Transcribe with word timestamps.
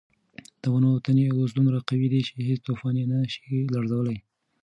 د 0.61 0.63
ونو 0.73 0.91
تنې 1.05 1.25
اوس 1.37 1.49
دومره 1.55 1.79
قوي 1.87 2.07
دي 2.13 2.21
چې 2.27 2.33
هیڅ 2.49 2.59
طوفان 2.67 2.93
یې 2.99 3.05
نه 3.11 3.19
شي 3.33 3.55
لړزولی. 3.73 4.17